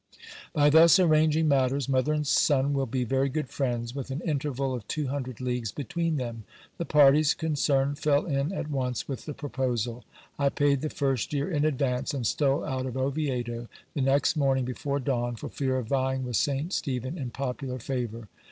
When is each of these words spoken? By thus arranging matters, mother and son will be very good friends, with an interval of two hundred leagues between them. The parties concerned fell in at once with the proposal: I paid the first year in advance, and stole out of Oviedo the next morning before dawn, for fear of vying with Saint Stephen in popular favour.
By 0.51 0.71
thus 0.71 0.97
arranging 0.97 1.47
matters, 1.47 1.87
mother 1.87 2.11
and 2.11 2.25
son 2.25 2.73
will 2.73 2.87
be 2.87 3.03
very 3.03 3.29
good 3.29 3.49
friends, 3.49 3.93
with 3.93 4.09
an 4.09 4.21
interval 4.21 4.73
of 4.73 4.87
two 4.87 5.09
hundred 5.09 5.39
leagues 5.39 5.71
between 5.71 6.15
them. 6.17 6.43
The 6.79 6.85
parties 6.85 7.35
concerned 7.35 7.99
fell 7.99 8.25
in 8.25 8.51
at 8.51 8.71
once 8.71 9.07
with 9.07 9.25
the 9.27 9.35
proposal: 9.35 10.03
I 10.39 10.49
paid 10.49 10.81
the 10.81 10.89
first 10.89 11.33
year 11.33 11.51
in 11.51 11.65
advance, 11.65 12.15
and 12.15 12.25
stole 12.25 12.65
out 12.65 12.87
of 12.87 12.97
Oviedo 12.97 13.67
the 13.93 14.01
next 14.01 14.35
morning 14.35 14.65
before 14.65 14.99
dawn, 14.99 15.35
for 15.35 15.49
fear 15.49 15.77
of 15.77 15.89
vying 15.89 16.23
with 16.25 16.35
Saint 16.35 16.73
Stephen 16.73 17.15
in 17.15 17.29
popular 17.29 17.77
favour. 17.77 18.27